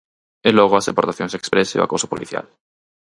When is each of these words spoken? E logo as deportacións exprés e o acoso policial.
E 0.47 0.49
logo 0.57 0.73
as 0.75 0.87
deportacións 0.89 1.33
exprés 1.39 1.69
e 1.75 1.77
o 1.79 1.85
acoso 1.87 2.11
policial. 2.13 2.47